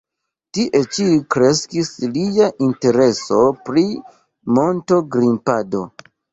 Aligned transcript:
Tie 0.57 0.79
ĉi 0.95 1.05
kreskis 1.35 1.91
lia 2.15 2.49
intereso 2.69 3.45
pri 3.69 3.87
monto-grimpado. 4.59 5.89